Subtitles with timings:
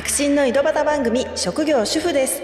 [0.00, 2.42] 白真の井戸端番組職業主婦です。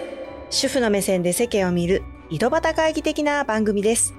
[0.51, 4.13] 主婦の目線で世間を見る井戸端会議的な番組です。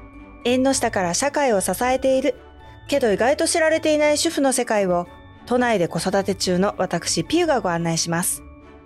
[0.44, 2.34] 縁の下から社会を支えている
[2.88, 5.06] けど意外と知られていない主婦の世界を
[5.46, 8.42] 都内で子育て中の私ピューがご案内します。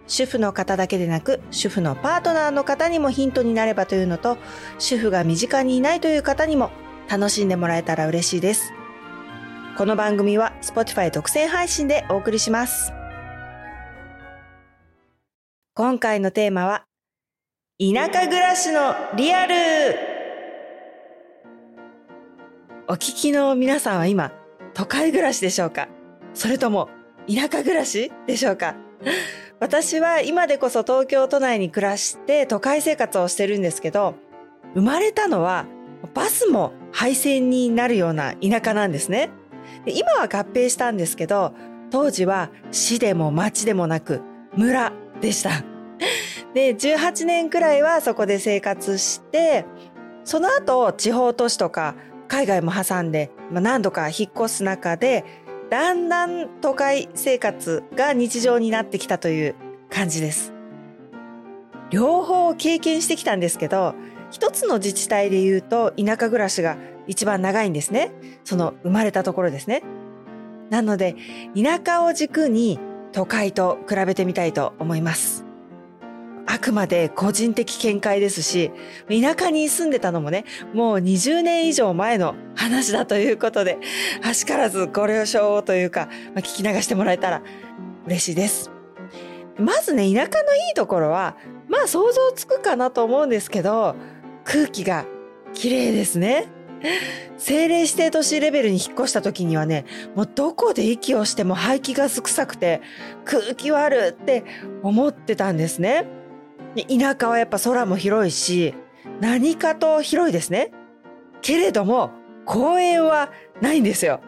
[0.07, 4.37] 主婦の方だけでなく主婦のパートナーの方にもヒントになればというのと
[4.79, 6.71] 主婦が身近にいないという方にも
[7.09, 8.75] 楽しんでもらえたら嬉しいです。
[9.79, 12.93] この番組は Spotify 特選配信でお送りします。
[15.75, 16.85] 今回のテーマは
[17.81, 19.55] 田舎暮らしのリアル。
[22.89, 24.33] お聞きの皆さんは今
[24.75, 25.89] 都会暮らしでしょうか？
[26.35, 26.91] それとも
[27.27, 28.75] 田舎暮らしでしょうか？
[29.61, 34.17] 私は今でこそ東京都内に暮らして都会生活をしてるんですけど
[34.75, 35.65] 生まれたのは
[36.13, 39.31] バスも廃線になるような田舎なんですね。
[39.87, 41.55] 今は合併したんですけど
[41.91, 44.21] 当時は市でも町でもなく
[44.55, 44.93] 村
[45.23, 45.65] でした。
[46.53, 49.65] で18年くらいはそこで生活して
[50.25, 51.95] その後地方都市とか
[52.29, 55.25] 海外も挟んで、まあ、何度か引っ越す中で
[55.71, 59.55] だんだん都会生活が日常になってきたという
[59.89, 60.53] 感じです。
[61.91, 63.95] 両方経験してきたんですけど
[64.31, 68.13] 一つの自治体で言うと田舎暮らしが一番長いんですね。
[68.45, 69.83] その生まれたところですね。
[70.71, 71.17] なので
[71.55, 72.79] 田舎を軸に
[73.13, 75.45] 都会と比べてみたいと思います。
[76.47, 78.73] あくまで個人的見解ですし、
[79.09, 83.79] 田舎に住んでたのもね、もう20年以上前の話だということで、
[84.23, 87.43] あしからずご了承というか、まあ、聞き流してもらえたら
[88.07, 88.71] 嬉しいです。
[89.59, 91.37] まずね、田舎のいいところは、
[91.69, 93.95] まあ想像つくかなと思うんですけど、
[94.45, 95.07] 空気が
[95.55, 96.49] 綺麗ですね。
[97.37, 102.81] 政令指定都市レベルに引っ越した時にはね、もうどこで息をしても排気ガス臭くて
[103.25, 104.45] 空気悪って
[104.83, 106.07] 思ってたんですね。
[106.89, 108.75] 田舎はやっぱ空も広いし、
[109.21, 110.73] 何かと広いですね。
[111.41, 112.11] けれども、
[112.45, 114.21] 公園はないんですよ。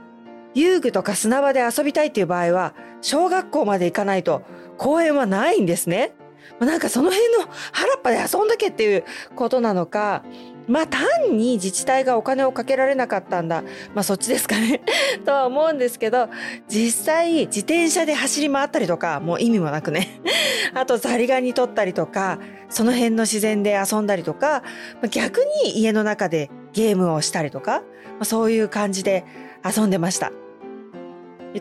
[0.54, 4.42] 遊具とか砂場で遊びたいっていう場合は、小学校まで行かないと
[4.78, 6.14] 公園はないんですね。
[6.60, 7.40] なんかその辺の
[7.72, 9.04] 原っぱで遊んだけっていう
[9.34, 10.22] ことなのか、
[10.66, 13.62] まあ単に自治体がお金をかけられなかったんだ。
[13.94, 14.82] まあそっちですかね
[15.24, 16.28] とは思うんですけど、
[16.68, 20.20] 実際自転車で走り回ったりとか、もう意味もなくね。
[20.74, 22.38] あとザリガニ取ったりとか、
[22.68, 24.62] その辺の自然で遊んだりとか、
[25.10, 29.24] 逆に家の中でゲームをしたりとか、まあ、そういう感じで
[29.64, 30.32] 遊んでました。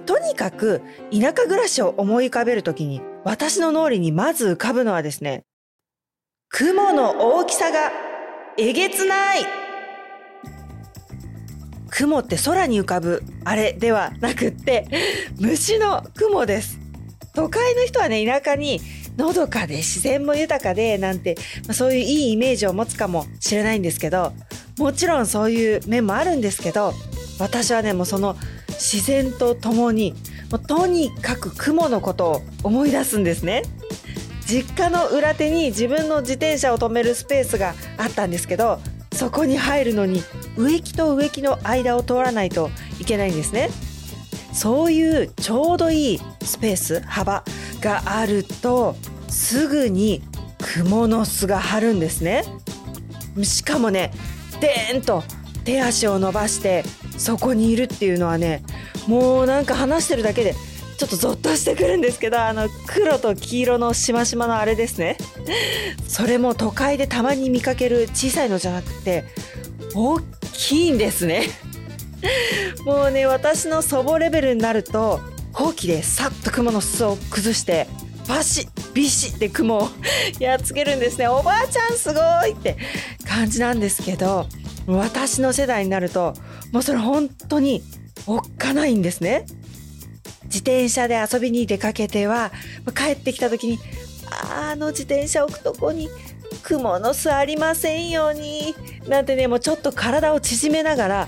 [0.05, 0.81] とにかく
[1.11, 5.43] 田舎暮らしを思い浮かべるときに私の脳裏にまず浮かぶのはですね、
[6.49, 7.91] 雲の大きさが
[8.57, 9.45] えげつない。
[11.89, 13.23] 雲って空に浮かぶ。
[13.45, 14.87] あれではなくって
[15.39, 16.79] 虫の雲です。
[17.33, 18.79] 都会の人はね、田舎に
[19.17, 21.35] のどかで自然も豊かでなんて、
[21.67, 24.33] ま、そういういいイメージを持つかもしれないんですけど、
[24.77, 26.93] もちろんそういう面もあるんですけど、
[27.39, 28.35] 私はね、もうその
[28.69, 30.13] 自然とともに
[30.51, 33.63] もうとにかく雲のことを思い出すんですね。
[34.45, 38.79] 実家の裏手に自分の自転車を止めるスペースがあったんですけど
[39.13, 40.21] そこに入るのに
[40.57, 43.69] 植木と植木の間を通らないといけないんですね。
[44.53, 47.43] そういうちょうどいいスペース幅
[47.81, 48.95] があると
[49.27, 50.21] すぐに
[50.59, 52.43] 蜘蛛の巣が張るんですね。
[53.41, 54.11] しかもね
[54.59, 55.23] でーんと
[55.63, 56.83] 手足を伸ばして
[57.17, 58.63] そこにいるっていうのはね
[59.07, 60.55] もうなんか話してるだけで
[61.03, 65.17] ちょっとゾッとしてくるんですけどあの黒と黄色のしましまのあれですね。
[66.07, 69.25] それも都会でたまに見かける小さいのじゃなくて
[69.93, 70.21] 大
[70.53, 71.49] きいんですね。
[72.85, 75.19] もうね私の祖母レベルになると
[75.51, 77.87] ほうきでさっと雲の裾を崩して
[78.29, 79.89] バシッビシッって雲を
[80.39, 81.27] やっつけるんですね。
[81.27, 82.77] おばあちゃんすごいって
[83.27, 84.47] 感じなんですけど
[84.87, 86.33] 私の世代になると
[86.71, 87.83] もうそれ本当に
[88.25, 89.45] おっかないんですね。
[90.53, 92.51] 自転車で遊びに出かけては
[92.95, 93.79] 帰ってきた時に
[94.51, 96.09] あの自転車置くとこに
[96.61, 98.75] 雲の巣ありませんように
[99.07, 101.27] なんてねもうちょっと体を縮めながら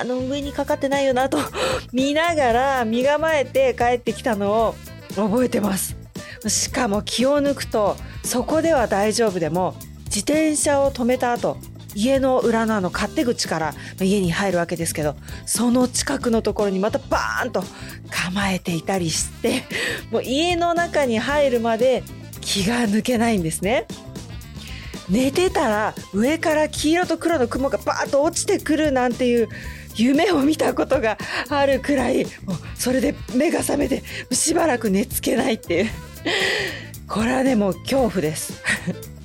[0.00, 1.38] あの上にかかってないよなと
[1.94, 4.74] 見ながら身構えて帰ってきたのを
[5.16, 5.96] 覚えてます。
[6.46, 9.74] しかも気を抜くとそこでは大丈夫でも
[10.04, 11.56] 自転車を止めた後
[11.98, 15.16] 家の裏のあの勝手口から家に入るわけですけど
[15.46, 17.64] その近くのところにまたバーンと
[18.08, 19.64] 構えていたりして
[20.12, 22.04] もう家の中に入るまで
[22.40, 23.86] 気が抜けないんですね。
[25.10, 29.48] 寝てたら上から黄色と黒の雲がバーッと落ちてくるなんていう
[29.96, 31.16] 夢を見たことが
[31.48, 35.90] あるくらいもうそれで目が覚めてしばらく寝つけないっていう
[37.08, 38.62] これはねもう恐怖です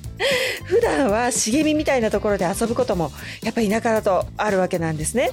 [0.64, 3.10] 普段は茂みみたいなところで遊ぶことも
[3.42, 5.30] やっぱり田舎だとあるわけなんですね。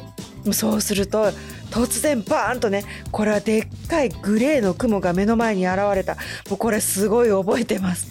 [0.52, 1.32] そうすると
[1.70, 6.16] 突然バーンとねこれはでっかいグレーの雲が目の前に現れた。
[6.50, 8.08] もうこれすごい覚えてます。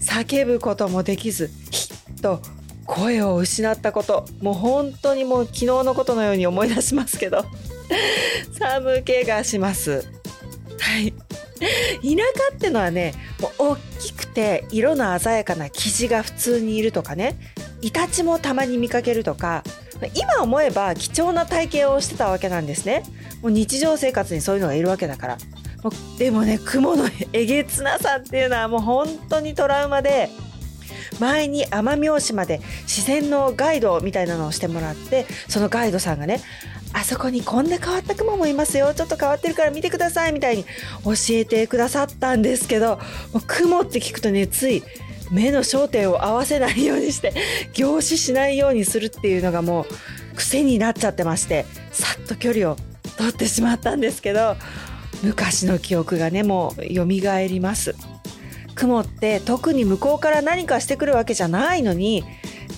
[0.00, 2.40] 叫ぶこともできずヒッと
[2.86, 4.24] 声を失ったこと。
[4.40, 7.44] もう本当にもう昨日のことのように思い出しますけど。
[8.58, 10.04] 寒気がします。
[10.80, 11.12] はい。
[11.58, 17.36] 田舎ってのはねもう大きくて色の鮮やかな生地が普通にいるとかね
[17.80, 19.62] イタチもたまに見かけるとか
[20.14, 23.02] 今思えば貴重な体験をしてたわけなんですね。
[23.42, 25.38] もう日常生活にそういうのがいるわけだから。
[26.18, 30.28] でもね雲のえげつなさっていうのはもう本当にトラウマで
[31.20, 36.40] 前に奄美大島で自然のガイドみたいなのをしてもらってそのガイドさんがね
[36.92, 38.92] あそこにこんな変わった雲もいますよ。
[38.94, 40.64] ちょっと変わってるから見てくださいみたいに
[41.04, 42.96] 教えてくださったんですけど
[43.32, 44.82] もう雲って聞くとねつい
[45.30, 47.34] 目の焦点を合わせないようにして
[47.74, 52.76] 凝視しないようにするっていうのがもう癖になっちゃってましてさっと距離を
[53.18, 54.56] 取ってしまったんですけど
[55.22, 57.94] 昔の記憶がねもう蘇ります。
[58.74, 62.22] 雲って特に向こうから何かしてくるわけじゃないのに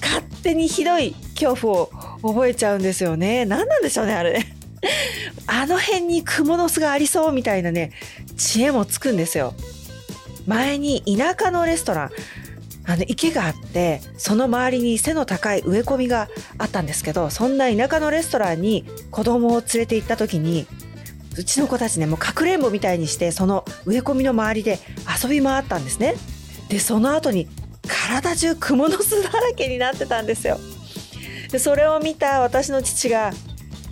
[0.01, 1.91] 勝手にひどい恐怖を
[2.23, 3.45] 覚えちゃうんですよね。
[3.45, 4.45] 何なんでしょうねあれ。
[5.47, 7.93] あの辺に蜘蛛の巣がありそうみたいなね
[8.37, 9.55] 知恵もつくんですよ。
[10.47, 12.11] 前に田舎のレストラン
[12.87, 16.29] あの池があってその周りに背の高い植え込みが
[16.59, 20.67] あったんですけどそんな田舎のレストランに子供を連れて行った時に
[21.37, 24.79] うちの子たちねもうかくれんぼみたいにしてその植え込みの周りで
[25.23, 26.15] 遊び回ったんですね。
[26.69, 27.49] でその後に
[27.87, 30.59] 体中蜘蛛の巣だらけになってたんですよ。
[31.51, 33.33] でそれを見た私の父が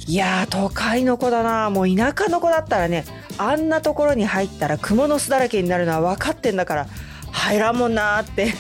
[0.06, 3.04] いやー都会の子だなもう田舎の子だったらね
[3.36, 6.86] あんなところに入ったら蜘蛛の巣だらけになるのは分かってんだから
[7.30, 8.54] 入らんもんなーって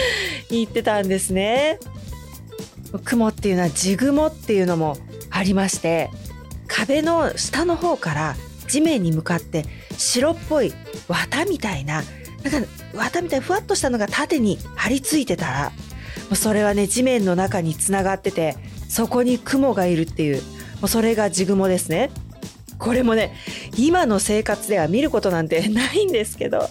[0.50, 1.78] 言ってたんですね。
[3.04, 4.98] 雲っていうのは地雲っていうのも
[5.30, 6.10] ありまして
[6.68, 8.36] 壁の下の方から
[8.68, 9.64] 地面に向かって
[9.96, 10.74] 白っぽい
[11.08, 12.02] 綿みたいな
[12.42, 15.72] なんか綿みたいにふわっとしたのが縦に張り付いてたら
[16.34, 18.56] それはね地面の中につながってて
[18.88, 20.42] そこに雲がいるっていう
[20.80, 22.10] もうそれが地雲ですね。
[22.78, 23.32] これもね
[23.78, 26.68] 今の生活では見ることなんて ないんですけど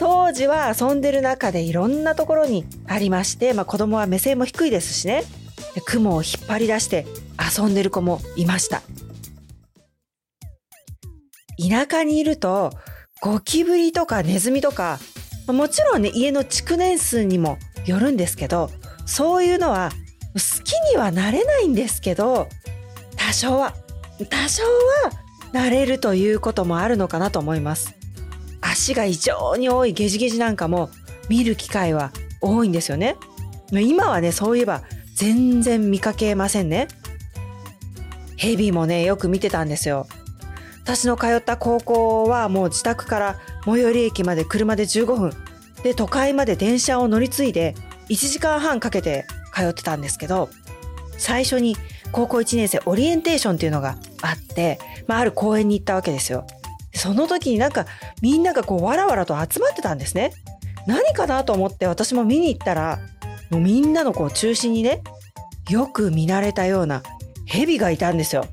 [0.00, 5.24] 当時は遊んでる中でいろんなところにありまして、まあ、子供は目線も低いですしね。
[5.86, 7.06] 雲を引っ張り出して
[7.56, 8.82] 遊んでる子もいました。
[11.58, 12.72] 田舎にいると
[13.20, 14.98] ゴキブリとかネズミとか
[15.46, 18.70] もちろんね家の築年数にもよるんですけど
[19.06, 19.90] そういうのは
[20.34, 22.48] 好きにはなれないんですけど
[23.16, 23.74] 多少は
[24.28, 24.70] 多少は
[25.52, 27.94] なれるということもあるのかなと思います。
[28.60, 30.90] 足が異常に多いゲジゲジなんかも
[31.28, 33.16] 見る機会は多いんですよね。
[33.70, 34.82] 今はねそういえば
[35.14, 36.88] 全然見かけませんね。
[38.36, 40.06] ヘビもねよく見てたんですよ。
[40.82, 45.32] 私の通った高校はもう自宅から最寄り駅まで車で15分。
[45.82, 47.74] で都会まで電車を乗り継いで
[48.08, 50.48] 1時間半かけて通ってたんですけど
[51.16, 51.76] 最初に
[52.12, 56.46] 高校1年生オリエンテーションっていうのがあって、まあ、ある公園に行ったわけですよ。
[56.94, 57.86] その時になんか
[58.22, 60.32] みんながこうわらわらと集まってたんですね。
[60.86, 63.00] 何かなと思って私も見に行ったら
[63.50, 65.02] もうみんなのこう中心にね
[65.68, 67.02] よく見慣れたような
[67.46, 68.46] 蛇がいたんですよ。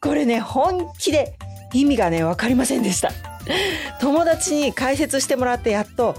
[0.00, 1.36] これね本気で
[1.72, 3.12] 意味がね分かりませんでした。
[4.00, 6.16] 友達に解説してもらってやっと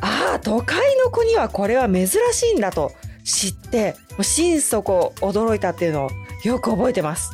[0.00, 2.92] ああ都会の子にはこれは珍しいんだと
[3.24, 6.10] 知ってもう心底驚いたっていうのを
[6.44, 7.32] よく覚えてます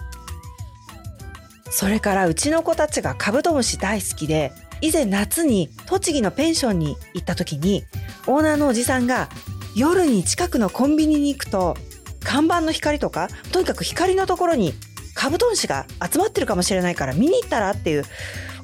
[1.71, 7.85] それからうちの子たちがカブトムシ大好きで以前夏に栃木のペンションに行った時に
[8.27, 9.29] オーナーのおじさんが
[9.75, 11.77] 夜に近くのコンビニに行くと
[12.21, 14.73] 看板の光とかとにかく光のところに
[15.15, 18.05] カブトムシが集まってるかもしれないから見に行ったらっていう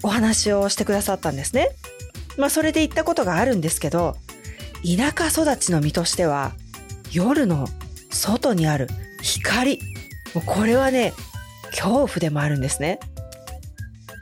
[0.03, 1.71] お話をしてくださったんですね。
[2.37, 4.17] まあそれで行ったことがあるんですけど
[4.85, 6.53] 田舎育ちの身としては
[7.13, 7.67] 夜の
[8.11, 8.89] 外にある
[9.23, 9.79] 光
[10.35, 11.13] もうこれはね
[11.71, 12.99] 恐怖でもあるんですね。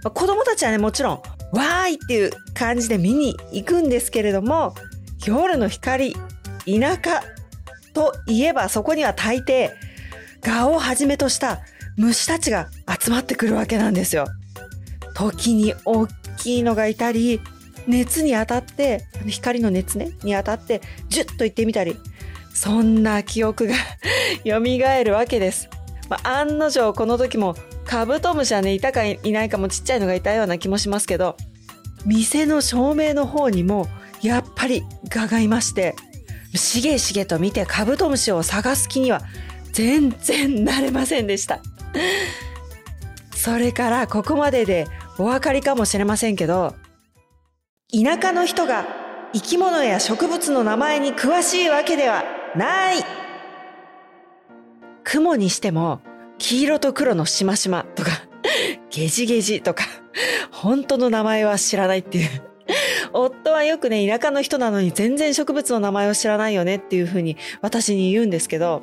[0.02, 1.16] 子供たちはねもちろん
[1.52, 4.74] わーいっていう感じで見に行くんですけれども
[5.26, 6.20] 夜の光田
[7.02, 7.22] 舎
[7.94, 9.70] といえばそこには大抵
[10.40, 11.60] 蛾をはじめとした
[11.96, 12.68] 虫たちが
[13.00, 14.26] 集まってくるわけなんですよ。
[15.14, 17.40] 時に大きいのがいたり
[17.88, 21.96] 熱に当たって光の熱ねに当たってジュッといってみたり
[22.54, 23.74] そんな記憶が
[24.44, 24.60] 蘇
[25.04, 25.68] るわけです。
[26.08, 27.54] まあ、案の定この時も
[27.84, 31.36] カブトムシはねいたかいないかもちっちゃいのがいたような気もしますけど
[32.04, 33.88] 店の照明の方にも
[34.22, 35.94] やっぱり蛾がいまして
[36.54, 39.22] しげしげと見てカブトムシを探す気には
[39.72, 41.60] 全然なれませんでした
[43.34, 44.86] それからここまでで
[45.18, 46.74] お分かりかもしれませんけど
[47.90, 48.84] 田舎の人が
[49.32, 52.22] 生き物や植物の名前に詳しいわけでは
[52.54, 52.96] ない
[55.04, 56.02] 雲にしても
[56.36, 58.10] 黄色と黒のしましまとか
[58.90, 59.84] ゲジゲジとか
[60.50, 62.28] 本当の名前は知らないっていう
[63.14, 68.82] 夫はよくね、田舎の人なのに全然植物の名前を知らないよねっていうふうに私に言うんですけど、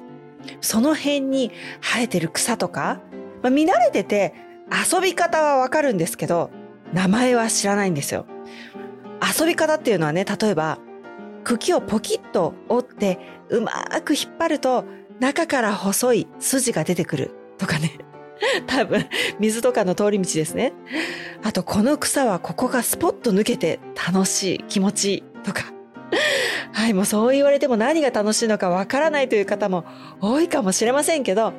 [0.61, 3.01] その辺に生えてる草とか、
[3.43, 4.33] まあ、見慣れてて
[4.71, 6.49] 遊び方はわかるんですけど、
[6.91, 8.25] 名前は知らないんですよ。
[9.21, 10.79] 遊び方っていうのはね、例えば、
[11.43, 13.19] 茎をポキッと折って
[13.49, 13.71] うま
[14.03, 14.83] く引っ張ると
[15.19, 17.99] 中から細い筋が出てくるとかね。
[18.67, 19.05] 多分、
[19.39, 20.73] 水とかの通り道ですね。
[21.43, 25.63] あと、この草はここがスポッと抜けて楽しい、気持ちいいとか。
[26.73, 29.85] はい、もうそう言われても何が楽しいのかわからないという方も
[30.21, 31.53] 多いかもしれませんけど、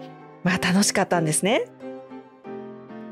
[0.44, 1.64] まあ楽しかったんですね。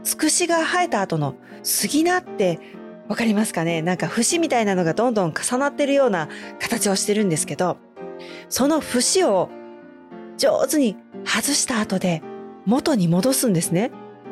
[0.03, 2.61] つくしが生えた後の杉菜って
[3.09, 3.83] わかりますかね？
[3.83, 6.29] なんか節みたいなのがどんどん重なってるような
[6.61, 7.77] 形をしてるんですけど、
[8.49, 9.51] その節を
[10.39, 12.23] 上手に外した後で
[12.65, 13.91] 元に戻すんですね。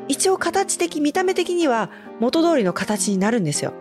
[0.09, 3.73] 一応形的、見た目的には元通りの形になるんですよ。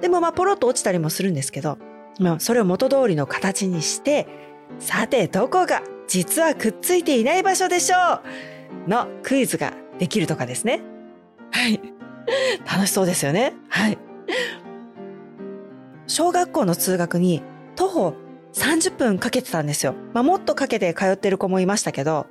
[0.00, 1.76] でもまあポロッと落ちたりもするんですけど、
[2.18, 4.26] まあそれを元通りの形にして、
[4.78, 8.20] さてどこが実はくっついていない場所でしょ
[8.86, 8.88] う？
[8.88, 10.80] のクイズができるとかですね。
[11.50, 11.80] はい。
[12.64, 13.54] 楽しそうですよね。
[13.68, 13.98] はい。
[16.06, 17.42] 小学校の通学に
[17.76, 18.14] 徒歩
[18.52, 19.94] 30分かけてたんですよ。
[20.12, 22.26] まあもっとかけて通ってる子もいましたけど、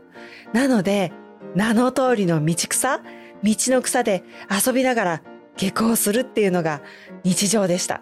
[0.53, 1.11] なので
[1.55, 3.03] 名の通りの道草、道
[3.43, 4.23] の草で
[4.65, 5.21] 遊びながら
[5.55, 6.81] 下校するっていうのが
[7.23, 8.01] 日常でした。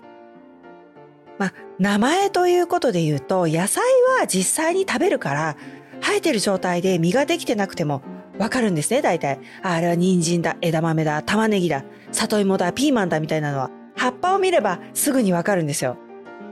[1.37, 3.83] まあ、名前ということで言うと、野菜
[4.19, 5.55] は実際に食べるから、
[6.01, 8.01] 生えてる状態で実ができてなくても
[8.37, 9.39] わかるんですね、大体。
[9.63, 15.97] ああれは人参だ、枝豆だ、玉ねぎだ、里芋だ、ピーマンだみたいなのは、葉っぱを見ればすぐにわかるんですよ。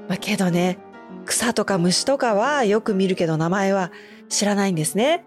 [0.09, 0.77] まあ、けどね、
[1.25, 3.91] 草とか虫とかはよく見るけど名前は
[4.29, 5.25] 知らないんですね。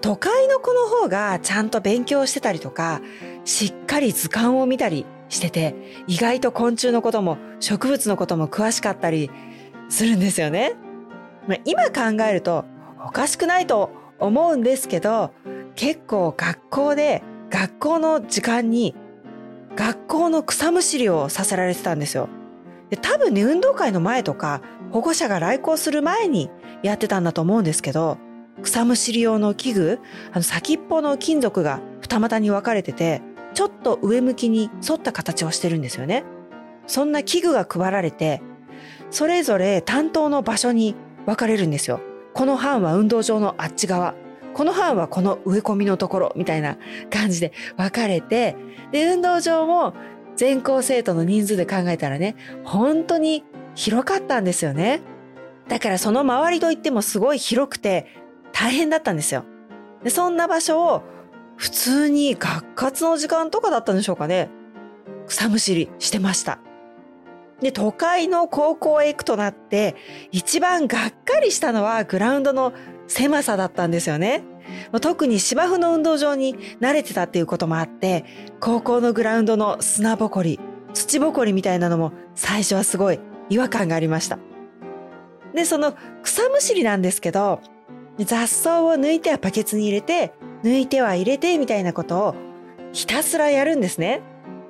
[0.00, 3.00] 都会の子の方がちゃんと勉強してたりとか、
[3.44, 5.74] しっかり図鑑を見たりしてて、
[6.06, 9.30] 意外と昆虫のことも植物のことも詳しかったり
[9.88, 10.74] するんですよね。
[11.46, 12.66] まあ、今考えると
[13.04, 15.32] おかしくないと思うんですけど、
[15.74, 18.94] 結構学校で学校の時間に
[19.74, 22.28] 学校の草むしりをさせられてたんですよ。
[22.90, 26.50] で多分ね、運動会の前とか保護者が来校する前に
[26.82, 28.18] やってたんだと思うんですけど、
[28.62, 30.00] 草むしり用の器具、
[30.32, 33.22] あの先っぽの金属が二股に分かれてて、
[33.54, 36.24] ちょっと上向きに沿った形をしてるんですよね。
[36.88, 38.42] そんな器具が配られて、
[39.10, 40.96] それぞれ担当の場所に
[41.26, 42.00] 分かれるんですよ。
[42.34, 44.14] この班は運動場のあっち側。
[44.58, 46.78] この班はこの植え込みのところみたいな
[47.10, 48.56] 感じで分かれて、
[48.90, 49.94] で、運動場も
[50.34, 52.34] 全校生徒の人数で考えたらね、
[52.64, 53.44] 本当に
[53.76, 55.00] 広かったんですよね。
[55.68, 58.08] だからその周りといってもすごい広くて、
[58.50, 59.44] 大変だったんですよ。
[60.02, 61.02] でそんな場所を
[61.56, 64.50] 普通に学活の時間とかだったんでしょうかね。
[65.28, 66.58] 草むしりしてました。
[67.60, 69.94] で、都会の高校へ行くとなって、
[70.32, 72.72] 一番がっかりしたのはグラウンドの
[73.08, 74.44] 狭さだったんですよね。
[75.00, 78.24] 特に芝生の運動場に慣れてたっていうこともあって、
[78.60, 80.60] 高校のグラウンドの砂ぼこり、
[80.94, 84.38] 土ぼこりみたいなのも最初はすごい違和感がありました。
[85.54, 87.60] で、その草むしりなんですけど、
[88.18, 92.34] 雑草を抜いてはバケツに入れて、抜いては入れてみたいなことを
[92.92, 94.20] ひたすらやるんですね。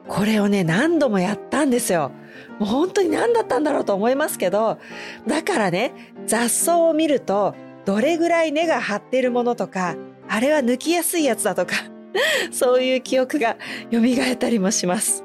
[0.07, 2.13] これをね、何度もやったんですよ。
[2.59, 4.79] もう本当に何だったんだろうと思いますけど、
[5.27, 5.93] だからね、
[6.27, 7.55] 雑草を見ると、
[7.89, 9.97] どれぐらい根が張ってるものとか、
[10.29, 11.75] あれは抜きやすいやつだとか、
[12.53, 13.57] そういう記憶が
[13.91, 13.99] 蘇
[14.31, 15.25] ったりもします。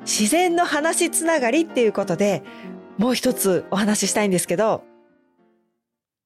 [0.00, 2.42] 自然の話つながりっていうことで、
[2.98, 4.82] もう一つお話ししたいんですけど、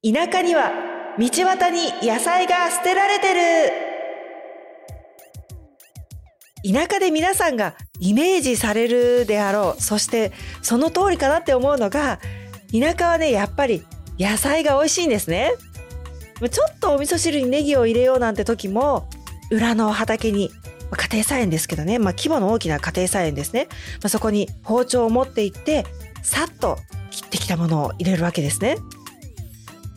[0.03, 0.73] 田舎には
[1.19, 3.73] 道端に野菜が捨てられてる
[6.73, 10.33] 田舎で皆さんがイメージされるであろうそして
[10.63, 12.21] その通りかなって思うのが
[12.73, 13.85] 田舎はねやっぱり
[14.19, 15.53] 野菜が美味しいんですね。
[16.51, 19.09] ちょっとお味噌汁にネギを入れようなんて時も
[19.51, 20.51] 裏の畑に
[20.91, 23.69] 家庭菜園ですけどね、まあ、規模の大きな家庭菜園ですね、
[24.03, 25.87] まあ、そこに包丁を持って行って
[26.23, 26.79] さっと
[27.11, 28.77] 切ってきたものを入れるわけですね。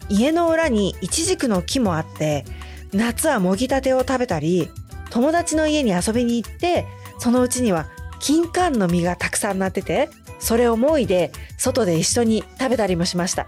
[0.10, 2.46] 家の裏にイチジクの木もあって
[2.94, 4.70] 夏はもぎたてを食べたり
[5.10, 6.86] 友達の家に遊びに行って
[7.20, 7.88] そのうちには
[8.20, 10.10] 金柑の実がたくさんなってて、
[10.40, 13.48] それをもいで外で一緒に食べたりもしました。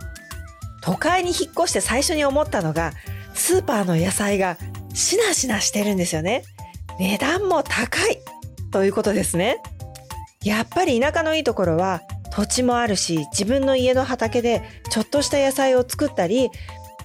[0.81, 2.93] 都会に引っ越して最初に思ったのが、
[3.33, 4.57] スーパーの野菜が
[4.93, 6.43] しなしなしてるんですよね。
[6.99, 8.19] 値段も高い
[8.71, 9.61] ということですね。
[10.43, 16.49] やっぱり田舎のいいところは土地もあるし自分の家の畑でちょっとした野菜を作ったり、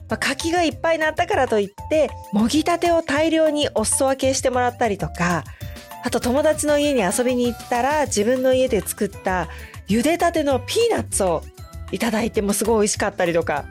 [0.09, 5.45] まあ、柿がいっぱいなったからといってもぎたてを大量にお裾分けしてもらったりとか
[6.05, 9.49] あと友達の家に遊びに行ったら自分の家で作った
[9.89, 11.43] 茹でたてのピーナッツを
[11.93, 13.65] いただいてもすごい美味しかったりとか。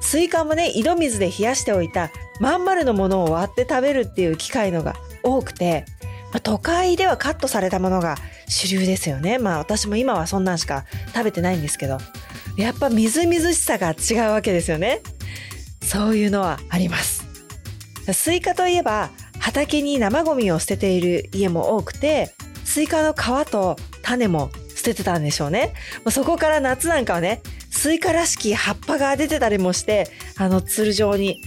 [0.00, 5.86] スイカもね井戸水で冷やしておいたまん丸のものを割って食べるっていう機会のが多くて、
[6.32, 9.38] まあ、都会ではカットされたものが主流ですよね。
[9.38, 10.84] まあ私も今はそんなんしか
[11.14, 11.98] 食べてないんですけど。
[12.56, 15.02] やっぱみずみずしさが違うわけですよね。
[15.82, 17.24] そういうのはあります。
[18.12, 22.32] スイカといえば畑に生ゴミを捨てている家も多くて
[22.64, 24.50] スイカの皮と種捨
[24.86, 25.74] ててたんでしょうね。
[26.10, 31.42] そこから夏なんかはねスイカらしき葉っぱが出てたりもしてあのつる状に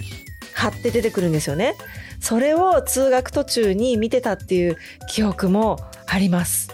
[0.53, 1.75] 張って出てくるんですよね。
[2.19, 4.77] それを通学途中に見てたっていう
[5.07, 6.69] 記憶もあります。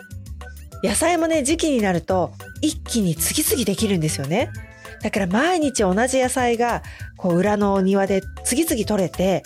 [0.84, 4.50] 野菜もね時期になると一気に次々できるんですよね。
[5.02, 6.82] だから毎日同じ野菜が
[7.16, 9.44] こう裏の庭で次々取れて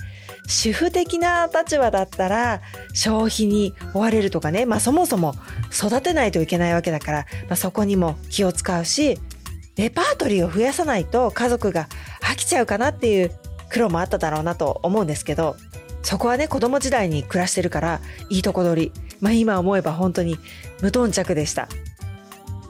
[0.49, 2.61] 主婦的な立場だったら
[2.93, 5.35] 消費に追われるとかね、まあそもそも
[5.71, 9.19] 育てないといけないわけだから、まあ、そこにも気を使うし、
[9.77, 11.87] レパートリーを増やさないと家族が
[12.21, 13.31] 飽きちゃうかなっていう
[13.69, 15.55] 苦労もあっただろうなと思うんですけど、
[16.01, 18.91] そこはね、子供時代に暮らしてるから、いいとこ取り。
[19.21, 20.39] まあ今思えば本当に
[20.81, 21.67] 無頓着でした。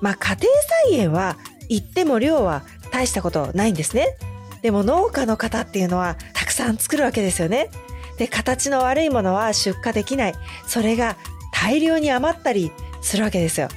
[0.01, 0.51] まあ家庭
[0.91, 1.37] 菜園は
[1.69, 4.17] 言っても量は大したことないんですね。
[4.61, 6.17] でも農家の方っていうのは
[6.59, 7.69] さん作るわけですよね。
[8.17, 10.33] で、形の悪いものは出荷できない。
[10.67, 11.15] それが
[11.53, 13.69] 大量に余ったりするわけですよ。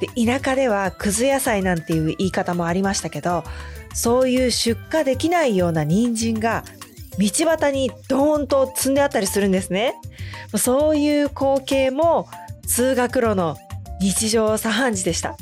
[0.00, 3.42] で、田舎ではくず野菜なんていう言い方もありましたけど、
[3.94, 6.62] そういう出荷できないような人参が
[7.18, 9.94] 道端にドーンと積んであったりするんですね。
[10.56, 12.28] そういう光景も
[12.66, 13.56] 通学路の
[14.00, 15.36] 日常茶飯事でした。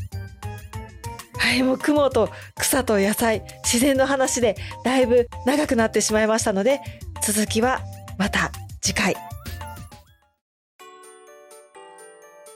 [1.44, 6.80] はい、もう雲と草と野菜、自然の話でだいぶ長くなってしまいましたので、
[7.22, 7.82] 続きは
[8.16, 9.14] また次回。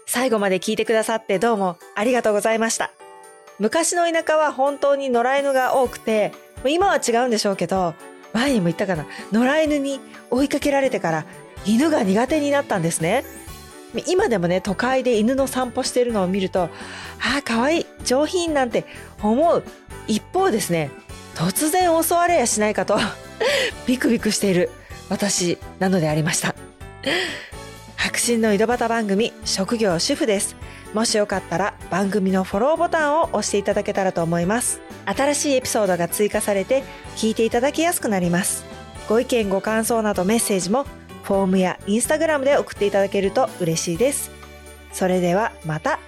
[0.07, 2.91] 最後まで聞いてくださってどうもありがとうございました。
[3.59, 6.33] 昔の田舎は本当に野良犬が多くて、
[6.67, 7.95] 今は違うんでしょうけど、
[8.33, 11.27] 前にも言ったかな、野良犬に追いかけられてから
[11.67, 13.27] 犬が苦手になったんですね。
[14.07, 16.69] 今でもね、都会で犬の散歩してるのを見ると、あ
[17.39, 18.85] あ、かわいい、上品なんて
[19.23, 19.65] 思う
[20.07, 20.91] 一方ですね、
[21.35, 22.99] 突然襲われやしないかと
[23.87, 24.71] ビクビクしている
[25.09, 26.55] 私なのでありました。
[27.97, 30.57] 白真の井戸端番組、職業主婦です。
[30.95, 34.81] もしよかったら番組のフォローボタンを押していただけたらと思います。
[35.05, 36.83] 新しいエピソードが追加されて
[37.17, 38.65] 聞いていただきやすくなります。
[39.09, 40.87] ご意見ご感想などメッセージも
[41.29, 44.31] フォームやインスタグラムで送っていただけると嬉しいです。
[44.95, 45.99] それではまた